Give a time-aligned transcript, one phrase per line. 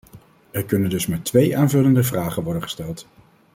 [0.51, 3.07] Er kunnen dus maar twee aanvullende vragen worden gesteld.